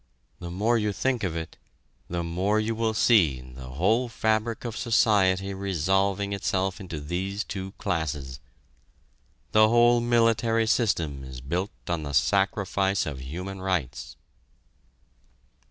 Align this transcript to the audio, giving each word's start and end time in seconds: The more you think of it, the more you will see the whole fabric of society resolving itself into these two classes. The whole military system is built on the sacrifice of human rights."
The 0.39 0.49
more 0.49 0.79
you 0.79 0.93
think 0.93 1.23
of 1.23 1.35
it, 1.35 1.57
the 2.09 2.23
more 2.23 2.59
you 2.59 2.73
will 2.73 2.95
see 2.95 3.39
the 3.39 3.67
whole 3.69 4.09
fabric 4.09 4.65
of 4.65 4.75
society 4.75 5.53
resolving 5.53 6.33
itself 6.33 6.79
into 6.81 6.99
these 6.99 7.43
two 7.43 7.73
classes. 7.73 8.39
The 9.51 9.69
whole 9.69 9.99
military 10.01 10.65
system 10.65 11.23
is 11.23 11.39
built 11.39 11.69
on 11.87 12.01
the 12.01 12.13
sacrifice 12.13 13.05
of 13.05 13.21
human 13.21 13.61
rights." 13.61 14.15